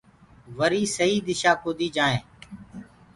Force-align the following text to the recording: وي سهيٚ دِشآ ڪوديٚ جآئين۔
وي 0.57 0.81
سهيٚ 0.95 1.23
دِشآ 1.27 1.51
ڪوديٚ 1.63 1.93
جآئين۔ 1.95 2.23